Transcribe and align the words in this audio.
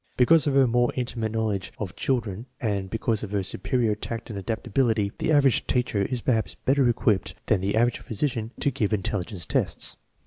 Because 0.17 0.47
of 0.47 0.55
her 0.55 0.65
more 0.65 0.91
intimate 0.95 1.31
knowledge 1.31 1.71
of 1.77 1.95
children 1.95 2.47
and 2.59 2.89
because 2.89 3.21
of 3.21 3.29
her 3.33 3.43
superior 3.43 3.93
tact 3.93 4.31
and 4.31 4.39
adaptability, 4.39 5.11
the 5.19 5.31
average 5.31 5.67
teacher 5.67 6.01
is 6.01 6.21
perhaps 6.21 6.55
better 6.55 6.89
equipped 6.89 7.35
than 7.45 7.61
the 7.61 7.75
average 7.75 7.99
physician 7.99 8.49
to 8.61 8.71
give 8.71 8.93
intelligence 8.93 9.45
tests. 9.45 9.97